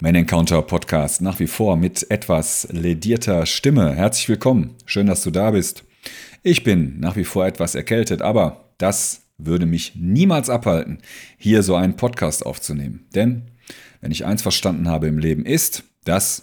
[0.00, 3.94] Man Encounter Podcast nach wie vor mit etwas ledierter Stimme.
[3.94, 4.74] Herzlich willkommen.
[4.86, 5.84] Schön, dass du da bist.
[6.42, 10.98] Ich bin nach wie vor etwas erkältet, aber das würde mich niemals abhalten,
[11.38, 13.06] hier so einen Podcast aufzunehmen.
[13.14, 13.42] Denn
[14.00, 16.42] wenn ich eins verstanden habe im Leben ist, dass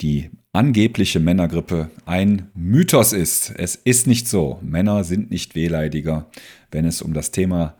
[0.00, 3.52] die angebliche Männergrippe ein Mythos ist.
[3.56, 4.58] Es ist nicht so.
[4.62, 6.30] Männer sind nicht wehleidiger,
[6.70, 7.76] wenn es um das Thema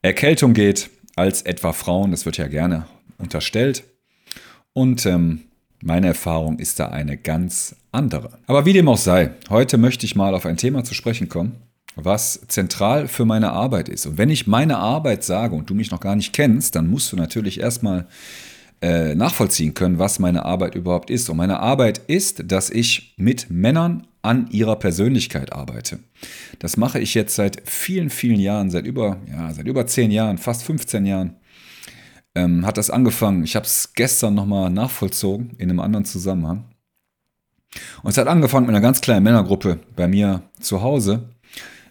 [0.00, 2.12] Erkältung geht, als etwa Frauen.
[2.12, 2.86] Das wird ja gerne
[3.18, 3.84] unterstellt.
[4.72, 5.40] Und ähm,
[5.82, 8.38] meine Erfahrung ist da eine ganz andere.
[8.46, 11.56] Aber wie dem auch sei, heute möchte ich mal auf ein Thema zu sprechen kommen,
[11.96, 14.06] was zentral für meine Arbeit ist.
[14.06, 17.12] Und wenn ich meine Arbeit sage und du mich noch gar nicht kennst, dann musst
[17.12, 18.06] du natürlich erstmal
[18.80, 21.28] äh, nachvollziehen können, was meine Arbeit überhaupt ist.
[21.28, 25.98] Und meine Arbeit ist, dass ich mit Männern an ihrer Persönlichkeit arbeite.
[26.60, 30.38] Das mache ich jetzt seit vielen, vielen Jahren, seit über, ja, seit über zehn Jahren,
[30.38, 31.36] fast 15 Jahren
[32.34, 33.44] ähm, hat das angefangen.
[33.44, 36.64] Ich habe es gestern nochmal nachvollzogen in einem anderen Zusammenhang.
[38.02, 41.30] Und es hat angefangen mit einer ganz kleinen Männergruppe bei mir zu Hause.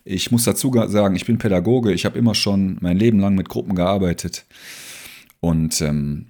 [0.03, 1.91] Ich muss dazu sagen, ich bin Pädagoge.
[1.91, 4.45] Ich habe immer schon mein Leben lang mit Gruppen gearbeitet
[5.39, 6.27] und ähm,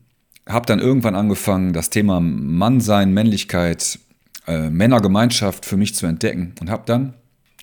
[0.48, 4.00] habe dann irgendwann angefangen, das Thema Mannsein, Männlichkeit,
[4.48, 7.14] äh, Männergemeinschaft für mich zu entdecken und habe dann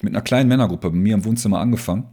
[0.00, 2.06] mit einer kleinen Männergruppe bei mir im Wohnzimmer angefangen.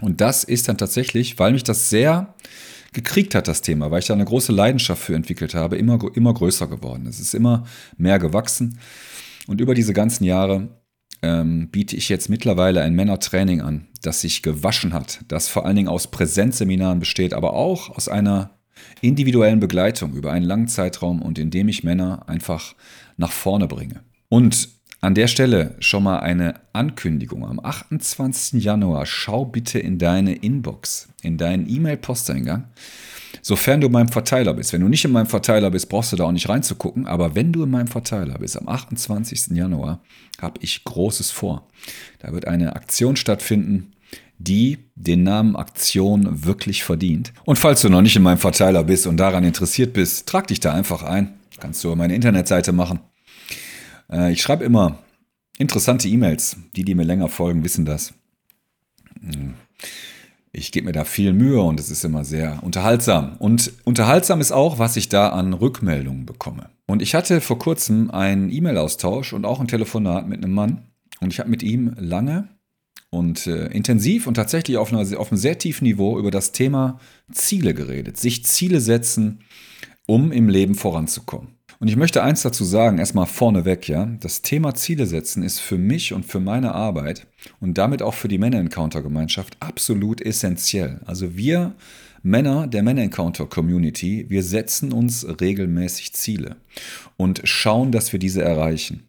[0.00, 2.34] Und das ist dann tatsächlich, weil mich das sehr
[2.94, 6.32] gekriegt hat, das Thema, weil ich da eine große Leidenschaft für entwickelt habe, immer, immer
[6.32, 7.06] größer geworden.
[7.06, 7.64] Es ist immer
[7.96, 8.78] mehr gewachsen.
[9.46, 10.68] Und über diese ganzen Jahre
[11.22, 15.76] ähm, biete ich jetzt mittlerweile ein Männertraining an, das sich gewaschen hat, das vor allen
[15.76, 18.58] Dingen aus Präsenzseminaren besteht, aber auch aus einer
[19.00, 22.74] individuellen Begleitung über einen langen Zeitraum und indem ich Männer einfach
[23.16, 24.02] nach vorne bringe.
[24.28, 24.68] Und
[25.04, 27.44] an der Stelle schon mal eine Ankündigung.
[27.46, 28.62] Am 28.
[28.62, 32.64] Januar schau bitte in deine Inbox, in deinen E-Mail-Posteingang,
[33.42, 34.72] sofern du in meinem Verteiler bist.
[34.72, 37.06] Wenn du nicht in meinem Verteiler bist, brauchst du da auch nicht reinzugucken.
[37.06, 39.48] Aber wenn du in meinem Verteiler bist, am 28.
[39.56, 40.00] Januar,
[40.40, 41.68] habe ich Großes vor.
[42.20, 43.92] Da wird eine Aktion stattfinden,
[44.38, 47.34] die den Namen Aktion wirklich verdient.
[47.44, 50.60] Und falls du noch nicht in meinem Verteiler bist und daran interessiert bist, trag dich
[50.60, 51.34] da einfach ein.
[51.60, 53.00] Kannst du meine Internetseite machen
[54.10, 54.98] äh, ich schreibe immer
[55.58, 56.56] interessante E-Mails.
[56.76, 58.14] Die, die mir länger folgen, wissen das.
[59.20, 59.54] Hm.
[60.56, 63.36] Ich gebe mir da viel Mühe und es ist immer sehr unterhaltsam.
[63.38, 66.70] Und unterhaltsam ist auch, was ich da an Rückmeldungen bekomme.
[66.86, 70.82] Und ich hatte vor kurzem einen E-Mail-Austausch und auch ein Telefonat mit einem Mann.
[71.20, 72.48] Und ich habe mit ihm lange
[73.10, 77.00] und äh, intensiv und tatsächlich auf, einer, auf einem sehr tiefen Niveau über das Thema
[77.32, 78.16] Ziele geredet.
[78.16, 79.40] Sich Ziele setzen,
[80.06, 81.53] um im Leben voranzukommen.
[81.84, 84.06] Und ich möchte eins dazu sagen, erstmal vorneweg, ja.
[84.20, 87.26] Das Thema Ziele setzen ist für mich und für meine Arbeit
[87.60, 91.02] und damit auch für die Männer-Encounter-Gemeinschaft absolut essentiell.
[91.04, 91.74] Also wir
[92.22, 96.56] Männer der Männer-Encounter-Community, wir setzen uns regelmäßig Ziele
[97.18, 99.02] und schauen, dass wir diese erreichen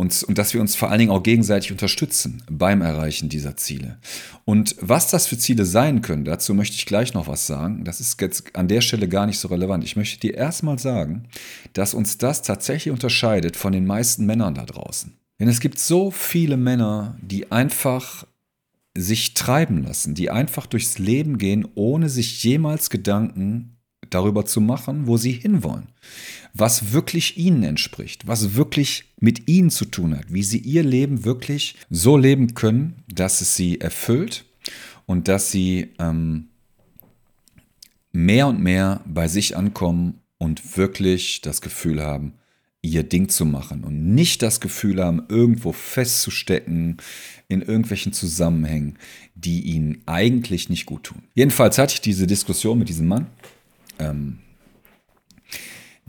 [0.00, 3.98] und, und dass wir uns vor allen Dingen auch gegenseitig unterstützen beim Erreichen dieser Ziele.
[4.46, 7.84] Und was das für Ziele sein können, dazu möchte ich gleich noch was sagen.
[7.84, 9.84] Das ist jetzt an der Stelle gar nicht so relevant.
[9.84, 11.28] Ich möchte dir erstmal sagen,
[11.74, 15.12] dass uns das tatsächlich unterscheidet von den meisten Männern da draußen.
[15.38, 18.26] Denn es gibt so viele Männer, die einfach
[18.96, 23.76] sich treiben lassen, die einfach durchs Leben gehen, ohne sich jemals Gedanken
[24.10, 25.88] darüber zu machen, wo sie hinwollen
[26.54, 31.24] was wirklich ihnen entspricht, was wirklich mit ihnen zu tun hat, wie sie ihr Leben
[31.24, 34.44] wirklich so leben können, dass es sie erfüllt
[35.06, 36.48] und dass sie ähm,
[38.12, 42.34] mehr und mehr bei sich ankommen und wirklich das Gefühl haben,
[42.82, 46.96] ihr Ding zu machen und nicht das Gefühl haben, irgendwo festzustecken
[47.46, 48.96] in irgendwelchen Zusammenhängen,
[49.34, 51.22] die ihnen eigentlich nicht gut tun.
[51.34, 53.26] Jedenfalls hatte ich diese Diskussion mit diesem Mann.
[54.00, 54.38] Ähm,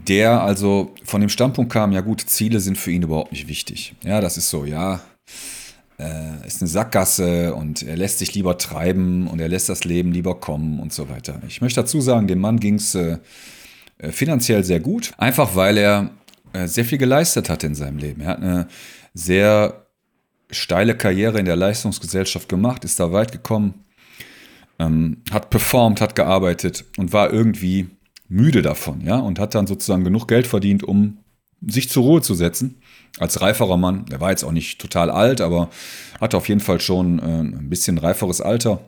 [0.08, 3.94] der also von dem Standpunkt kam, ja gut, Ziele sind für ihn überhaupt nicht wichtig.
[4.02, 5.00] Ja, das ist so, ja,
[5.98, 10.12] äh, ist eine Sackgasse und er lässt sich lieber treiben und er lässt das Leben
[10.12, 11.40] lieber kommen und so weiter.
[11.46, 13.18] Ich möchte dazu sagen, dem Mann ging es äh,
[13.98, 16.10] äh, finanziell sehr gut, einfach weil er
[16.52, 18.22] äh, sehr viel geleistet hat in seinem Leben.
[18.22, 18.68] Er hat eine
[19.14, 19.86] sehr
[20.50, 23.84] steile Karriere in der Leistungsgesellschaft gemacht, ist da weit gekommen,
[24.78, 27.88] ähm, hat performt, hat gearbeitet und war irgendwie
[28.28, 31.18] müde davon, ja, und hat dann sozusagen genug Geld verdient, um
[31.66, 32.76] sich zur Ruhe zu setzen.
[33.18, 35.70] Als reiferer Mann, der war jetzt auch nicht total alt, aber
[36.20, 38.80] hatte auf jeden Fall schon äh, ein bisschen reiferes Alter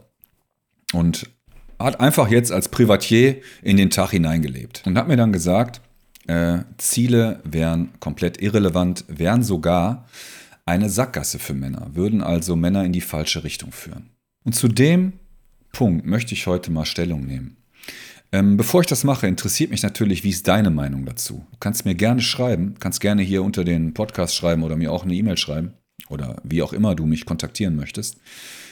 [0.93, 1.31] und
[1.79, 5.81] hat einfach jetzt als Privatier in den Tag hineingelebt und hat mir dann gesagt,
[6.27, 10.07] äh, Ziele wären komplett irrelevant, wären sogar
[10.65, 14.11] eine Sackgasse für Männer, würden also Männer in die falsche Richtung führen.
[14.45, 15.15] Und zu dem
[15.75, 17.59] Punkt möchte ich heute mal Stellung nehmen.
[18.33, 21.45] Ähm, bevor ich das mache, interessiert mich natürlich, wie ist deine Meinung dazu?
[21.53, 25.05] Du kannst mir gerne schreiben, kannst gerne hier unter den Podcast schreiben oder mir auch
[25.05, 25.75] eine E-Mail schreiben
[26.09, 28.17] oder wie auch immer du mich kontaktieren möchtest.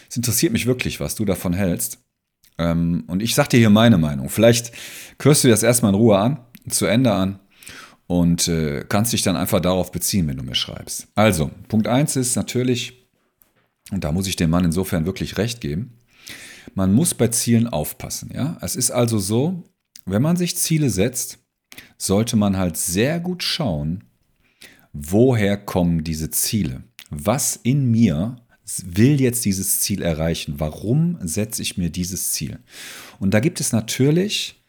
[0.09, 2.03] Es interessiert mich wirklich, was du davon hältst.
[2.59, 4.31] Ähm, und ich sag dir hier meine Meinung.
[4.31, 4.73] Vielleicht
[5.21, 6.39] hörst du dir das erstmal in Ruhe an,
[6.69, 7.39] zu Ende an
[8.07, 11.09] und äh, kannst dich dann einfach darauf beziehen, wenn du mir schreibst.
[11.15, 13.09] Also, Punkt 1 ist natürlich,
[13.91, 15.99] und da muss ich dem Mann insofern wirklich recht geben,
[16.75, 18.31] man muss bei Zielen aufpassen.
[18.35, 18.59] Ja?
[18.61, 19.65] Es ist also so,
[20.05, 21.39] wenn man sich Ziele setzt,
[21.99, 24.05] sollte man halt sehr gut schauen,
[24.93, 26.85] woher kommen diese Ziele.
[27.11, 28.37] Was in mir
[28.85, 30.55] will jetzt dieses Ziel erreichen?
[30.59, 32.59] Warum setze ich mir dieses Ziel?
[33.19, 34.62] Und da gibt es natürlich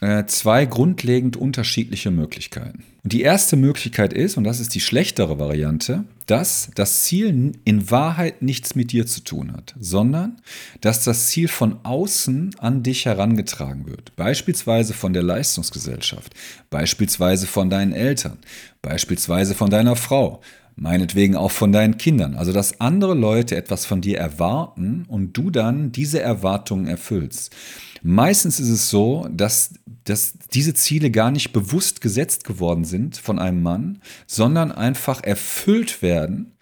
[0.00, 2.84] äh, zwei grundlegend unterschiedliche Möglichkeiten.
[3.02, 7.90] Und die erste Möglichkeit ist, und das ist die schlechtere Variante, dass das Ziel in
[7.90, 10.42] Wahrheit nichts mit dir zu tun hat, sondern
[10.82, 14.14] dass das Ziel von außen an dich herangetragen wird.
[14.16, 16.34] Beispielsweise von der Leistungsgesellschaft,
[16.68, 18.38] beispielsweise von deinen Eltern,
[18.82, 20.42] beispielsweise von deiner Frau,
[20.80, 22.36] meinetwegen auch von deinen Kindern.
[22.36, 27.54] Also dass andere Leute etwas von dir erwarten und du dann diese Erwartungen erfüllst.
[28.02, 33.38] Meistens ist es so, dass, dass diese Ziele gar nicht bewusst gesetzt geworden sind von
[33.38, 36.52] einem Mann, sondern einfach erfüllt werden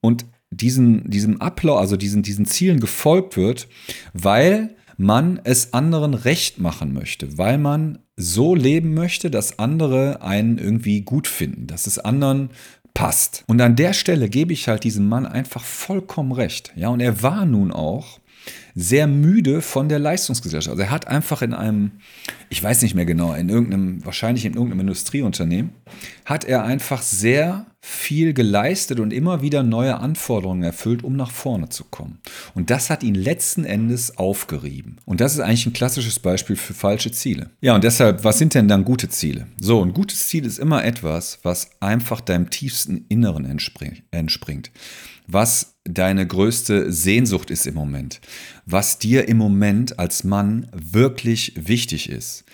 [0.00, 3.68] und diesen, diesem Ablauf, also diesen, diesen Zielen gefolgt wird,
[4.14, 10.58] weil man es anderen recht machen möchte, weil man so leben möchte, dass andere einen
[10.58, 12.50] irgendwie gut finden, dass es anderen
[12.98, 13.44] passt.
[13.46, 16.72] Und an der Stelle gebe ich halt diesem Mann einfach vollkommen recht.
[16.74, 18.18] Ja, und er war nun auch
[18.74, 20.72] sehr müde von der Leistungsgesellschaft.
[20.72, 21.92] Also er hat einfach in einem,
[22.48, 25.70] ich weiß nicht mehr genau, in irgendeinem, wahrscheinlich in irgendeinem Industrieunternehmen,
[26.24, 31.70] hat er einfach sehr viel geleistet und immer wieder neue Anforderungen erfüllt, um nach vorne
[31.70, 32.18] zu kommen.
[32.54, 34.98] Und das hat ihn letzten Endes aufgerieben.
[35.06, 37.50] Und das ist eigentlich ein klassisches Beispiel für falsche Ziele.
[37.62, 39.46] Ja, und deshalb, was sind denn dann gute Ziele?
[39.58, 44.70] So, ein gutes Ziel ist immer etwas, was einfach deinem tiefsten Inneren entspringt.
[45.26, 48.20] Was deine größte Sehnsucht ist im Moment.
[48.66, 52.44] Was dir im Moment als Mann wirklich wichtig ist.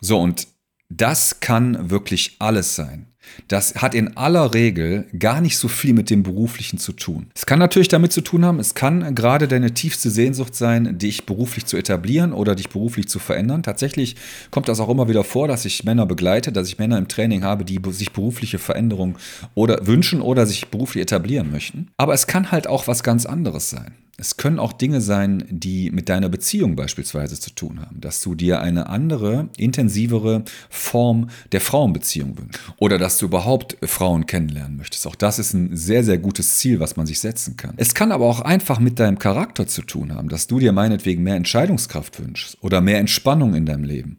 [0.00, 0.48] So, und
[0.88, 3.09] das kann wirklich alles sein.
[3.48, 7.30] Das hat in aller Regel gar nicht so viel mit dem Beruflichen zu tun.
[7.34, 11.26] Es kann natürlich damit zu tun haben, es kann gerade deine tiefste Sehnsucht sein, dich
[11.26, 13.62] beruflich zu etablieren oder dich beruflich zu verändern.
[13.62, 14.16] Tatsächlich
[14.50, 17.44] kommt das auch immer wieder vor, dass ich Männer begleite, dass ich Männer im Training
[17.44, 19.16] habe, die sich berufliche Veränderungen
[19.54, 21.88] oder wünschen oder sich beruflich etablieren möchten.
[21.96, 23.94] Aber es kann halt auch was ganz anderes sein.
[24.20, 28.34] Es können auch Dinge sein, die mit deiner Beziehung beispielsweise zu tun haben, dass du
[28.34, 35.06] dir eine andere, intensivere Form der Frauenbeziehung wünschst oder dass du überhaupt Frauen kennenlernen möchtest.
[35.06, 37.72] Auch das ist ein sehr, sehr gutes Ziel, was man sich setzen kann.
[37.78, 41.22] Es kann aber auch einfach mit deinem Charakter zu tun haben, dass du dir meinetwegen
[41.22, 44.18] mehr Entscheidungskraft wünschst oder mehr Entspannung in deinem Leben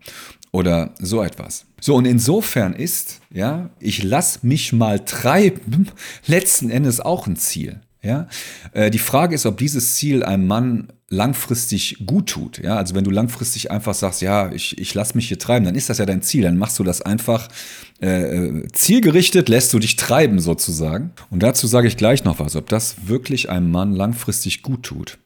[0.52, 1.66] oder so etwas.
[1.80, 5.90] So, und insofern ist, ja, ich lass mich mal treiben,
[6.26, 7.82] letzten Endes auch ein Ziel.
[8.04, 8.28] Ja?
[8.74, 12.60] Äh, die Frage ist, ob dieses Ziel einem Mann langfristig gut tut.
[12.60, 12.78] Ja?
[12.78, 15.90] Also wenn du langfristig einfach sagst, ja, ich, ich lass mich hier treiben, dann ist
[15.90, 16.44] das ja dein Ziel.
[16.44, 17.48] Dann machst du das einfach
[18.00, 21.12] äh, zielgerichtet, lässt du dich treiben sozusagen.
[21.30, 25.20] Und dazu sage ich gleich noch was, ob das wirklich einem Mann langfristig gut tut.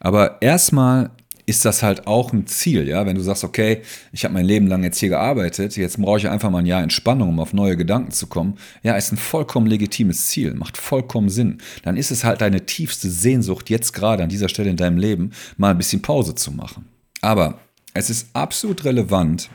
[0.00, 1.10] Aber erstmal
[1.46, 4.66] ist das halt auch ein Ziel, ja, wenn du sagst, okay, ich habe mein Leben
[4.68, 7.76] lang jetzt hier gearbeitet, jetzt brauche ich einfach mal ein Jahr Entspannung, um auf neue
[7.76, 8.58] Gedanken zu kommen.
[8.82, 11.58] Ja, ist ein vollkommen legitimes Ziel, macht vollkommen Sinn.
[11.82, 15.32] Dann ist es halt deine tiefste Sehnsucht, jetzt gerade an dieser Stelle in deinem Leben
[15.56, 16.88] mal ein bisschen Pause zu machen.
[17.20, 17.58] Aber
[17.94, 19.50] es ist absolut relevant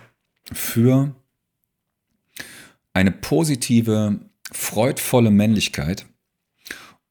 [0.51, 1.15] für
[2.93, 4.19] eine positive,
[4.51, 6.05] freudvolle Männlichkeit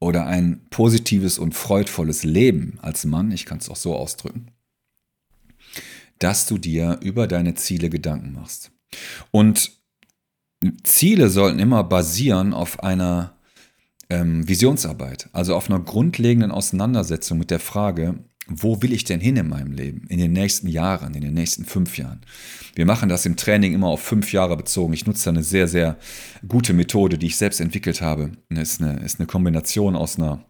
[0.00, 4.50] oder ein positives und freudvolles Leben als Mann, ich kann es auch so ausdrücken,
[6.18, 8.72] dass du dir über deine Ziele Gedanken machst.
[9.30, 9.72] Und
[10.82, 13.36] Ziele sollten immer basieren auf einer
[14.08, 19.36] ähm, Visionsarbeit, also auf einer grundlegenden Auseinandersetzung mit der Frage, wo will ich denn hin
[19.36, 22.20] in meinem Leben, in den nächsten Jahren, in den nächsten fünf Jahren.
[22.76, 24.92] Wir machen das im Training immer auf fünf Jahre bezogen.
[24.92, 25.96] Ich nutze da eine sehr, sehr
[26.46, 28.30] gute Methode, die ich selbst entwickelt habe.
[28.48, 30.44] Das ist eine, ist eine Kombination aus einer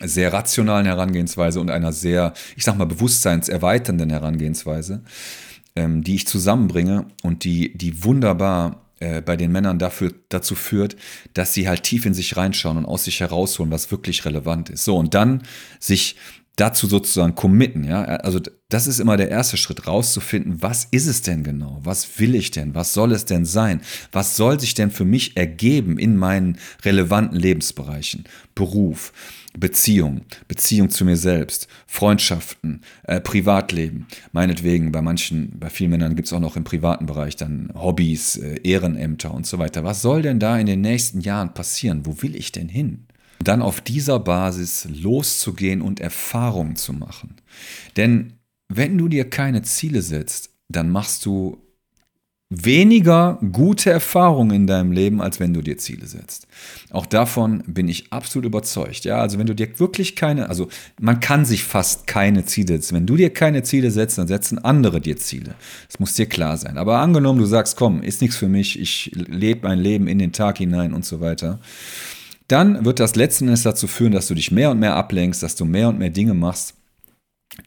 [0.00, 5.02] sehr rationalen Herangehensweise und einer sehr, ich sag mal, bewusstseinserweiternden Herangehensweise,
[5.76, 10.96] ähm, die ich zusammenbringe und die, die wunderbar äh, bei den Männern dafür, dazu führt,
[11.34, 14.84] dass sie halt tief in sich reinschauen und aus sich herausholen, was wirklich relevant ist.
[14.84, 15.42] So, und dann
[15.78, 16.16] sich
[16.56, 18.04] dazu sozusagen committen, ja.
[18.04, 21.80] Also das ist immer der erste Schritt, rauszufinden, was ist es denn genau?
[21.82, 22.74] Was will ich denn?
[22.74, 23.80] Was soll es denn sein?
[24.12, 28.24] Was soll sich denn für mich ergeben in meinen relevanten Lebensbereichen?
[28.54, 29.12] Beruf,
[29.58, 34.06] Beziehung, Beziehung zu mir selbst, Freundschaften, äh, Privatleben.
[34.32, 38.36] Meinetwegen, bei manchen, bei vielen Männern gibt es auch noch im privaten Bereich dann Hobbys,
[38.36, 39.84] äh, Ehrenämter und so weiter.
[39.84, 42.06] Was soll denn da in den nächsten Jahren passieren?
[42.06, 43.06] Wo will ich denn hin?
[43.44, 47.36] dann auf dieser Basis loszugehen und Erfahrungen zu machen.
[47.96, 48.34] Denn
[48.68, 51.61] wenn du dir keine Ziele setzt, dann machst du
[52.54, 56.46] weniger gute Erfahrungen in deinem Leben, als wenn du dir Ziele setzt.
[56.90, 59.04] Auch davon bin ich absolut überzeugt.
[59.04, 60.68] Ja, also wenn du dir wirklich keine, also
[61.00, 62.96] man kann sich fast keine Ziele setzen.
[62.96, 65.54] Wenn du dir keine Ziele setzt, dann setzen andere dir Ziele.
[65.88, 66.76] Das muss dir klar sein.
[66.76, 70.32] Aber angenommen, du sagst, komm, ist nichts für mich, ich lebe mein Leben in den
[70.32, 71.58] Tag hinein und so weiter.
[72.48, 75.56] Dann wird das letzten Endes dazu führen, dass du dich mehr und mehr ablenkst, dass
[75.56, 76.74] du mehr und mehr Dinge machst,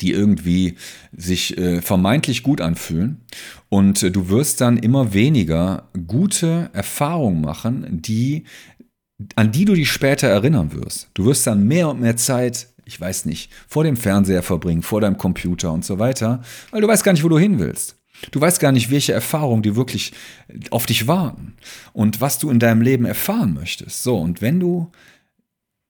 [0.01, 0.75] die irgendwie
[1.15, 3.21] sich äh, vermeintlich gut anfühlen.
[3.69, 8.45] Und äh, du wirst dann immer weniger gute Erfahrungen machen, die,
[9.35, 11.09] an die du dich später erinnern wirst.
[11.13, 15.01] Du wirst dann mehr und mehr Zeit, ich weiß nicht, vor dem Fernseher verbringen, vor
[15.01, 17.97] deinem Computer und so weiter, weil du weißt gar nicht, wo du hin willst.
[18.31, 20.13] Du weißt gar nicht, welche Erfahrungen die wirklich
[20.71, 21.55] auf dich warten
[21.93, 24.03] und was du in deinem Leben erfahren möchtest.
[24.03, 24.91] So, und wenn du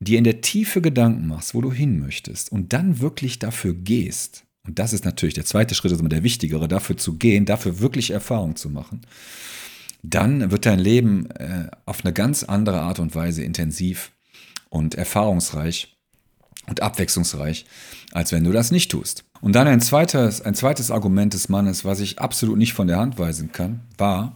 [0.06, 4.46] dir in der Tiefe Gedanken machst, wo du hin möchtest und dann wirklich dafür gehst,
[4.66, 7.80] und das ist natürlich der zweite Schritt, ist immer der wichtigere, dafür zu gehen, dafür
[7.80, 9.02] wirklich Erfahrung zu machen,
[10.02, 14.12] dann wird dein Leben äh, auf eine ganz andere Art und Weise intensiv
[14.70, 15.96] und erfahrungsreich
[16.68, 17.66] und abwechslungsreich,
[18.12, 19.24] als wenn du das nicht tust.
[19.42, 22.98] Und dann ein zweites, ein zweites Argument des Mannes, was ich absolut nicht von der
[22.98, 24.36] Hand weisen kann, war,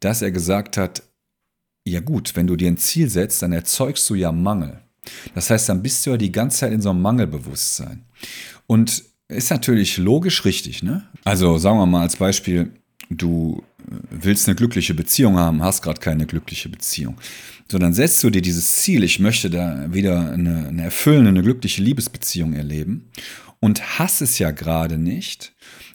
[0.00, 1.02] dass er gesagt hat,
[1.84, 4.80] ja gut, wenn du dir ein Ziel setzt, dann erzeugst du ja Mangel.
[5.34, 8.04] Das heißt, dann bist du ja die ganze Zeit in so einem Mangelbewusstsein.
[8.66, 11.08] Und ist natürlich logisch richtig, ne?
[11.24, 12.70] Also sagen wir mal als Beispiel,
[13.10, 13.62] du
[14.10, 17.16] willst eine glückliche Beziehung haben, hast gerade keine glückliche Beziehung.
[17.70, 21.42] So, dann setzt du dir dieses Ziel, ich möchte da wieder eine, eine erfüllende, eine
[21.42, 23.10] glückliche Liebesbeziehung erleben
[23.60, 25.54] und hast es ja gerade nicht.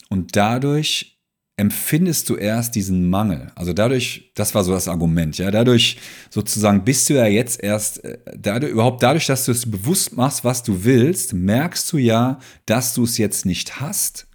[0.09, 1.16] Und dadurch
[1.57, 3.51] empfindest du erst diesen Mangel.
[3.55, 5.97] Also dadurch, das war so das Argument, ja, dadurch
[6.29, 10.43] sozusagen bist du ja jetzt erst, äh, dadurch, überhaupt dadurch, dass du es bewusst machst,
[10.43, 14.27] was du willst, merkst du ja, dass du es jetzt nicht hast.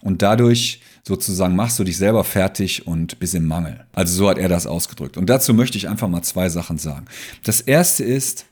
[0.00, 3.84] Und dadurch sozusagen machst du dich selber fertig und bist im Mangel.
[3.92, 5.16] Also so hat er das ausgedrückt.
[5.16, 7.06] Und dazu möchte ich einfach mal zwei Sachen sagen.
[7.42, 8.46] Das erste ist,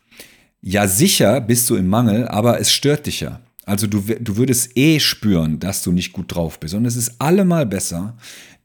[0.60, 3.40] ja sicher bist du im Mangel, aber es stört dich ja.
[3.68, 6.74] Also du, du würdest eh spüren, dass du nicht gut drauf bist.
[6.74, 8.16] Und es ist allemal besser,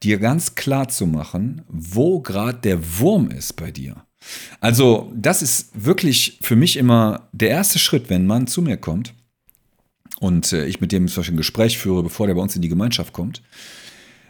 [0.01, 4.05] dir ganz klar zu machen, wo gerade der Wurm ist bei dir.
[4.61, 8.77] Also das ist wirklich für mich immer der erste Schritt, wenn ein Mann zu mir
[8.77, 9.13] kommt
[10.21, 12.61] und äh, ich mit dem zum Beispiel ein Gespräch führe, bevor der bei uns in
[12.61, 13.41] die Gemeinschaft kommt.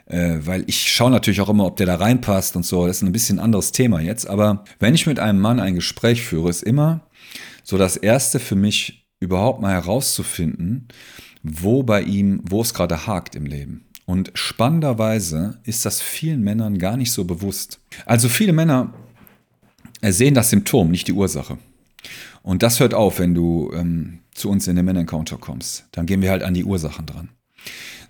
[0.08, 2.88] Äh, weil ich schaue natürlich auch immer, ob der da reinpasst und so.
[2.88, 4.27] Das ist ein bisschen anderes Thema jetzt.
[4.27, 7.01] Aber wenn ich mit einem Mann ein Gespräch führe, ist immer
[7.63, 10.88] so das Erste für mich überhaupt mal herauszufinden,
[11.42, 13.86] wo bei ihm, wo es gerade hakt im Leben.
[14.06, 17.80] Und spannenderweise ist das vielen Männern gar nicht so bewusst.
[18.06, 18.94] Also viele Männer
[20.01, 21.58] sehen das Symptom, nicht die Ursache.
[22.42, 25.86] Und das hört auf, wenn du ähm, zu uns in den Männer-Encounter kommst.
[25.94, 27.30] Dann gehen wir halt an die Ursachen dran.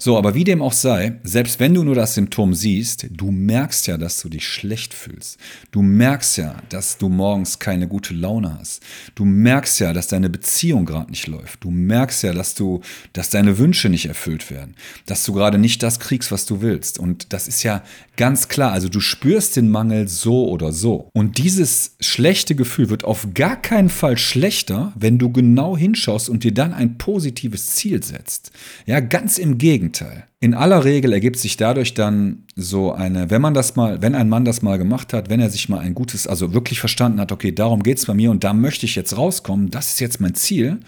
[0.03, 3.87] So, aber wie dem auch sei, selbst wenn du nur das Symptom siehst, du merkst
[3.87, 5.37] ja, dass du dich schlecht fühlst.
[5.71, 8.83] Du merkst ja, dass du morgens keine gute Laune hast.
[9.15, 11.63] Du merkst ja, dass deine Beziehung gerade nicht läuft.
[11.63, 12.81] Du merkst ja, dass du,
[13.13, 14.75] dass deine Wünsche nicht erfüllt werden.
[15.05, 16.99] Dass du gerade nicht das kriegst, was du willst.
[16.99, 17.81] Und das ist ja
[18.17, 18.73] ganz klar.
[18.73, 21.07] Also du spürst den Mangel so oder so.
[21.13, 26.43] Und dieses schlechte Gefühl wird auf gar keinen Fall schlechter, wenn du genau hinschaust und
[26.43, 28.51] dir dann ein positives Ziel setzt.
[28.85, 29.92] Ja, ganz im Gegenteil.
[29.93, 30.23] Gegenteil.
[30.39, 34.27] In aller Regel ergibt sich dadurch dann so eine, wenn man das mal, wenn ein
[34.27, 37.31] Mann das mal gemacht hat, wenn er sich mal ein gutes, also wirklich verstanden hat,
[37.31, 40.19] okay, darum geht es bei mir und da möchte ich jetzt rauskommen, das ist jetzt
[40.19, 40.79] mein Ziel,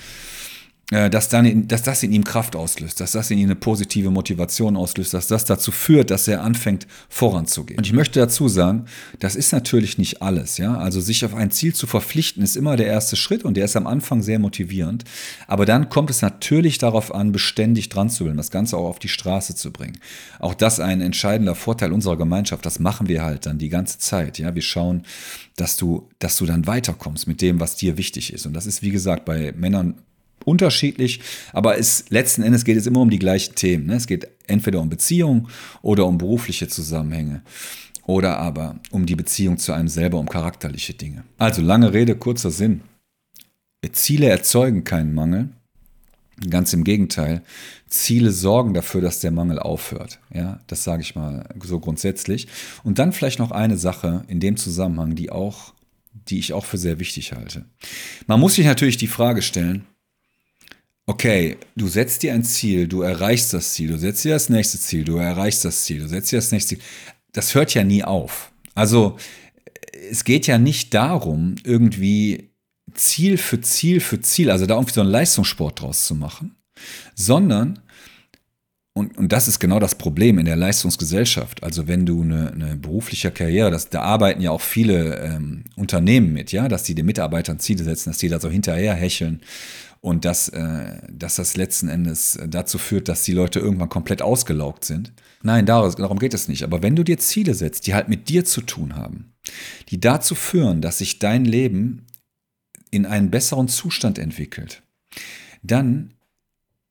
[0.91, 4.77] dass, dann, dass das in ihm Kraft auslöst, dass das in ihm eine positive Motivation
[4.77, 7.79] auslöst, dass das dazu führt, dass er anfängt voranzugehen.
[7.79, 8.85] Und ich möchte dazu sagen,
[9.19, 10.77] das ist natürlich nicht alles, ja.
[10.77, 13.75] Also sich auf ein Ziel zu verpflichten, ist immer der erste Schritt und der ist
[13.75, 15.05] am Anfang sehr motivierend.
[15.47, 18.99] Aber dann kommt es natürlich darauf an, beständig dran zu bleiben, das Ganze auch auf
[18.99, 19.97] die Straße zu bringen.
[20.37, 22.63] Auch das ein entscheidender Vorteil unserer Gemeinschaft.
[22.63, 24.53] Das machen wir halt dann die ganze Zeit, ja.
[24.53, 25.01] Wir schauen,
[25.55, 28.45] dass du, dass du dann weiterkommst mit dem, was dir wichtig ist.
[28.45, 29.95] Und das ist, wie gesagt, bei Männern
[30.45, 31.19] unterschiedlich,
[31.53, 33.87] aber es, letzten Endes geht es immer um die gleichen Themen.
[33.87, 33.95] Ne?
[33.95, 35.49] Es geht entweder um Beziehung
[35.81, 37.41] oder um berufliche Zusammenhänge
[38.05, 41.23] oder aber um die Beziehung zu einem selber, um charakterliche Dinge.
[41.37, 42.81] Also lange Rede, kurzer Sinn.
[43.91, 45.49] Ziele erzeugen keinen Mangel,
[46.49, 47.41] Ganz im Gegenteil.
[47.87, 50.19] Ziele sorgen dafür, dass der Mangel aufhört.
[50.33, 52.47] Ja, das sage ich mal so grundsätzlich.
[52.83, 55.73] Und dann vielleicht noch eine Sache in dem Zusammenhang, die auch,
[56.27, 57.65] die ich auch für sehr wichtig halte.
[58.27, 59.85] Man muss sich natürlich die Frage stellen,
[61.05, 64.79] okay, du setzt dir ein Ziel, du erreichst das Ziel, du setzt dir das nächste
[64.79, 66.85] Ziel, du erreichst das Ziel, du setzt dir das nächste Ziel.
[67.31, 68.51] Das hört ja nie auf.
[68.74, 69.17] Also,
[70.09, 72.51] es geht ja nicht darum, irgendwie
[72.93, 76.55] Ziel für Ziel für Ziel, also da irgendwie so einen Leistungssport draus zu machen,
[77.13, 77.79] sondern,
[78.97, 82.75] und, und das ist genau das Problem in der Leistungsgesellschaft, also wenn du eine, eine
[82.77, 87.05] berufliche Karriere, das, da arbeiten ja auch viele ähm, Unternehmen mit, ja, dass die den
[87.05, 89.41] Mitarbeitern Ziele setzen, dass die da so hinterher hecheln
[89.99, 94.85] und dass, äh, dass das letzten Endes dazu führt, dass die Leute irgendwann komplett ausgelaugt
[94.85, 95.11] sind.
[95.43, 96.63] Nein, darum geht es nicht.
[96.63, 99.33] Aber wenn du dir Ziele setzt, die halt mit dir zu tun haben,
[99.89, 102.07] die dazu führen, dass sich dein Leben
[102.91, 104.83] in einen besseren Zustand entwickelt,
[105.63, 106.14] dann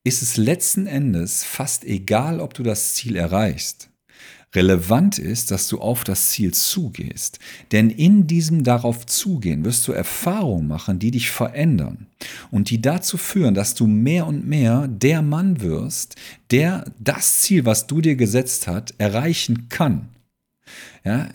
[0.04, 3.88] ist es letzten Endes fast egal, ob du das Ziel erreichst.
[4.54, 7.40] Relevant ist, dass du auf das Ziel zugehst.
[7.72, 12.06] Denn in diesem darauf zugehen wirst du Erfahrungen machen, die dich verändern
[12.50, 16.16] und die dazu führen, dass du mehr und mehr der Mann wirst,
[16.52, 20.10] der das Ziel, was du dir gesetzt hast, erreichen kann.
[21.04, 21.28] Ja,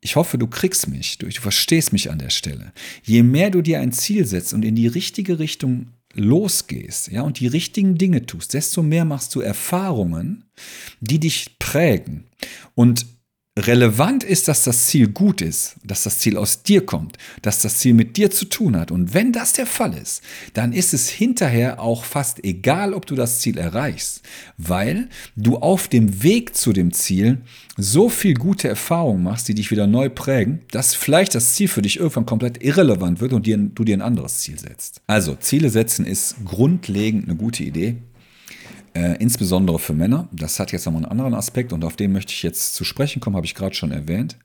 [0.00, 2.72] ich hoffe, du kriegst mich, du, du verstehst mich an der Stelle.
[3.02, 7.40] Je mehr du dir ein Ziel setzt und in die richtige Richtung losgehst, ja, und
[7.40, 10.44] die richtigen Dinge tust, desto mehr machst du Erfahrungen,
[11.00, 12.24] die dich prägen.
[12.74, 13.06] Und
[13.58, 17.78] relevant ist, dass das Ziel gut ist, dass das Ziel aus dir kommt, dass das
[17.78, 18.90] Ziel mit dir zu tun hat.
[18.90, 20.22] Und wenn das der Fall ist,
[20.54, 24.22] dann ist es hinterher auch fast egal, ob du das Ziel erreichst,
[24.56, 27.42] weil du auf dem Weg zu dem Ziel
[27.76, 31.82] so viel gute Erfahrungen machst, die dich wieder neu prägen, dass vielleicht das Ziel für
[31.82, 35.02] dich irgendwann komplett irrelevant wird und dir, du dir ein anderes Ziel setzt.
[35.06, 37.96] Also Ziele setzen ist grundlegend eine gute Idee.
[38.94, 40.28] Äh, insbesondere für Männer.
[40.32, 43.20] Das hat jetzt nochmal einen anderen Aspekt und auf den möchte ich jetzt zu sprechen
[43.20, 44.38] kommen, habe ich gerade schon erwähnt.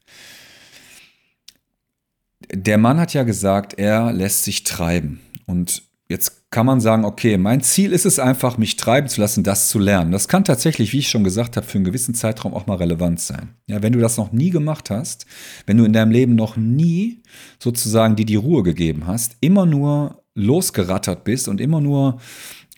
[2.53, 5.19] Der Mann hat ja gesagt, er lässt sich treiben.
[5.47, 9.43] Und jetzt kann man sagen, okay, mein Ziel ist es einfach, mich treiben zu lassen,
[9.43, 10.13] das zu lernen.
[10.13, 13.19] Das kann tatsächlich, wie ich schon gesagt habe, für einen gewissen Zeitraum auch mal relevant
[13.19, 13.49] sein.
[13.67, 15.25] Ja, wenn du das noch nie gemacht hast,
[15.65, 17.21] wenn du in deinem Leben noch nie
[17.59, 22.21] sozusagen dir die Ruhe gegeben hast, immer nur losgerattert bist und immer nur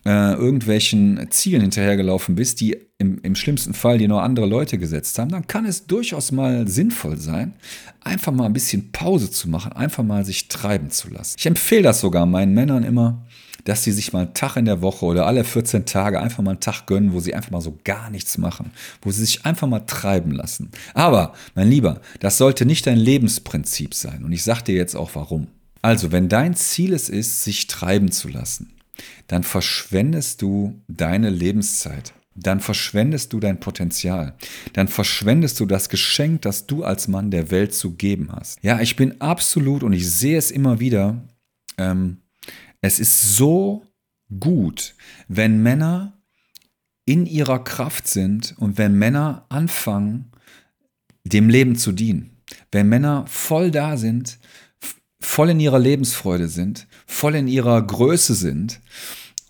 [0.04, 5.18] äh, irgendwelchen Zielen hinterhergelaufen bist, die im, im schlimmsten Fall dir nur andere Leute gesetzt
[5.18, 7.54] haben, dann kann es durchaus mal sinnvoll sein,
[8.02, 11.36] einfach mal ein bisschen Pause zu machen, einfach mal sich treiben zu lassen.
[11.38, 13.26] Ich empfehle das sogar meinen Männern immer,
[13.64, 16.52] dass sie sich mal einen Tag in der Woche oder alle 14 Tage einfach mal
[16.52, 18.70] einen Tag gönnen, wo sie einfach mal so gar nichts machen,
[19.02, 20.70] wo sie sich einfach mal treiben lassen.
[20.94, 24.24] Aber, mein Lieber, das sollte nicht dein Lebensprinzip sein.
[24.24, 25.48] Und ich sage dir jetzt auch warum.
[25.82, 28.72] Also, wenn dein Ziel es ist, sich treiben zu lassen,
[29.26, 32.14] dann verschwendest du deine Lebenszeit.
[32.36, 34.36] Dann verschwendest du dein Potenzial.
[34.72, 38.62] Dann verschwendest du das Geschenk, das du als Mann der Welt zu geben hast.
[38.62, 41.22] Ja, ich bin absolut und ich sehe es immer wieder.
[41.76, 42.18] Ähm,
[42.80, 43.84] es ist so
[44.38, 44.94] gut,
[45.28, 46.18] wenn Männer
[47.04, 50.30] in ihrer Kraft sind und wenn Männer anfangen,
[51.24, 52.38] dem Leben zu dienen.
[52.70, 54.38] Wenn Männer voll da sind,
[55.20, 58.80] voll in ihrer Lebensfreude sind, voll in ihrer Größe sind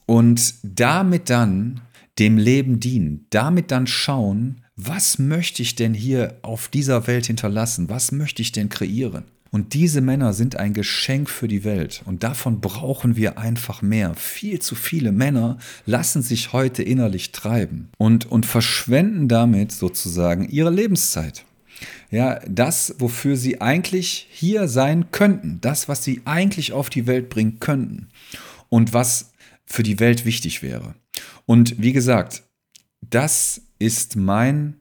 [0.06, 1.80] und damit dann
[2.18, 7.88] dem Leben dienen, damit dann schauen, was möchte ich denn hier auf dieser Welt hinterlassen,
[7.88, 9.24] was möchte ich denn kreieren.
[9.52, 12.02] Und diese Männer sind ein Geschenk für die Welt.
[12.04, 14.14] Und davon brauchen wir einfach mehr.
[14.14, 20.70] Viel zu viele Männer lassen sich heute innerlich treiben und, und verschwenden damit sozusagen ihre
[20.70, 21.44] Lebenszeit.
[22.11, 27.29] Ja, das, wofür sie eigentlich hier sein könnten, das, was sie eigentlich auf die Welt
[27.29, 28.09] bringen könnten
[28.68, 29.33] und was
[29.64, 30.94] für die Welt wichtig wäre.
[31.46, 32.42] Und wie gesagt,
[33.01, 34.81] das ist mein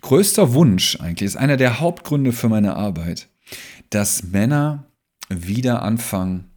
[0.00, 3.28] größter Wunsch eigentlich, ist einer der Hauptgründe für meine Arbeit,
[3.90, 4.84] dass Männer
[5.28, 6.50] wieder anfangen,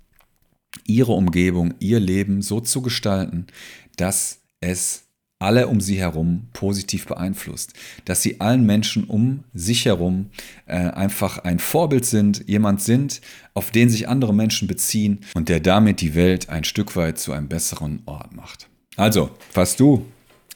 [0.85, 3.47] ihre Umgebung, ihr Leben so zu gestalten,
[3.95, 5.06] dass es
[5.39, 7.73] alle um sie herum positiv beeinflusst.
[8.05, 10.31] Dass sie allen Menschen um sich herum
[10.65, 13.21] äh, einfach ein Vorbild sind, jemand sind,
[13.53, 17.33] auf den sich andere Menschen beziehen und der damit die Welt ein Stück weit zu
[17.33, 18.67] einem besseren Ort macht.
[18.95, 20.05] Also, falls du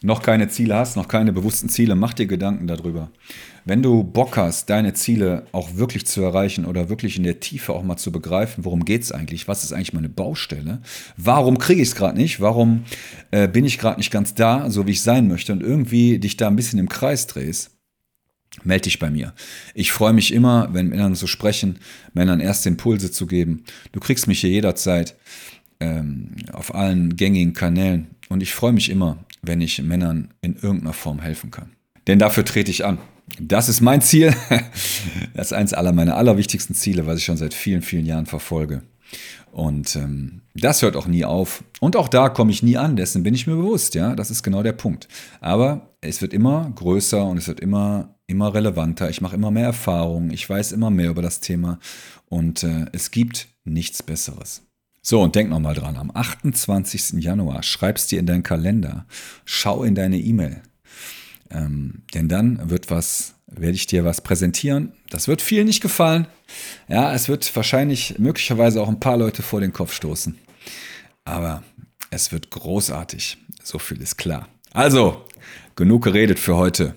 [0.01, 3.11] noch keine Ziele hast, noch keine bewussten Ziele, mach dir Gedanken darüber.
[3.65, 7.73] Wenn du Bock hast, deine Ziele auch wirklich zu erreichen oder wirklich in der Tiefe
[7.73, 10.81] auch mal zu begreifen, worum geht es eigentlich, was ist eigentlich meine Baustelle,
[11.17, 12.83] warum kriege ich es gerade nicht, warum
[13.31, 16.37] äh, bin ich gerade nicht ganz da, so wie ich sein möchte und irgendwie dich
[16.37, 17.71] da ein bisschen im Kreis drehst,
[18.63, 19.33] melde dich bei mir.
[19.73, 21.79] Ich freue mich immer, wenn Männern so sprechen,
[22.13, 23.63] Männern erste Impulse zu geben.
[23.91, 25.15] Du kriegst mich hier jederzeit
[25.79, 28.07] ähm, auf allen gängigen Kanälen.
[28.29, 31.71] Und ich freue mich immer, wenn ich Männern in irgendeiner Form helfen kann.
[32.07, 32.97] Denn dafür trete ich an.
[33.39, 34.35] Das ist mein Ziel.
[35.33, 38.81] Das ist eins aller meiner allerwichtigsten Ziele, was ich schon seit vielen, vielen Jahren verfolge.
[39.51, 41.63] Und ähm, das hört auch nie auf.
[41.79, 44.15] Und auch da komme ich nie an, dessen bin ich mir bewusst, ja.
[44.15, 45.07] Das ist genau der Punkt.
[45.39, 49.09] Aber es wird immer größer und es wird immer, immer relevanter.
[49.09, 51.79] Ich mache immer mehr Erfahrungen, ich weiß immer mehr über das Thema
[52.27, 54.63] und äh, es gibt nichts Besseres.
[55.03, 57.23] So, und denk nochmal dran, am 28.
[57.23, 59.05] Januar schreibst dir in deinen Kalender,
[59.45, 60.61] schau in deine E-Mail.
[61.53, 64.93] Ähm, denn dann wird was, werde ich dir was präsentieren.
[65.09, 66.27] Das wird vielen nicht gefallen.
[66.87, 70.37] Ja, es wird wahrscheinlich möglicherweise auch ein paar Leute vor den Kopf stoßen.
[71.25, 71.63] Aber
[72.09, 73.37] es wird großartig.
[73.63, 74.47] So viel ist klar.
[74.73, 75.25] Also,
[75.75, 76.95] genug geredet für heute.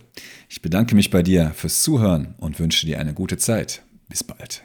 [0.49, 3.83] Ich bedanke mich bei dir fürs Zuhören und wünsche dir eine gute Zeit.
[4.09, 4.63] Bis bald.